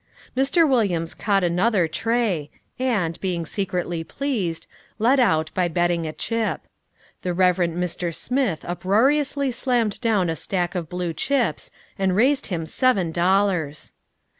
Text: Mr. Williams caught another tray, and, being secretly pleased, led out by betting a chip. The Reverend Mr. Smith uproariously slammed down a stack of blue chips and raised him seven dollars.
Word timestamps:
Mr. 0.35 0.67
Williams 0.67 1.13
caught 1.13 1.43
another 1.43 1.87
tray, 1.87 2.49
and, 2.79 3.21
being 3.21 3.45
secretly 3.45 4.03
pleased, 4.03 4.65
led 4.97 5.19
out 5.19 5.51
by 5.53 5.67
betting 5.67 6.07
a 6.07 6.11
chip. 6.11 6.61
The 7.21 7.35
Reverend 7.35 7.77
Mr. 7.77 8.11
Smith 8.11 8.65
uproariously 8.65 9.51
slammed 9.51 10.01
down 10.01 10.27
a 10.27 10.35
stack 10.35 10.73
of 10.73 10.89
blue 10.89 11.13
chips 11.13 11.69
and 11.99 12.15
raised 12.15 12.47
him 12.47 12.65
seven 12.65 13.11
dollars. 13.11 13.93